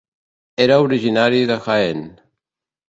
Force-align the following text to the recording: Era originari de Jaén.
Era 0.65 0.79
originari 0.87 1.45
de 1.53 1.59
Jaén. 1.67 2.03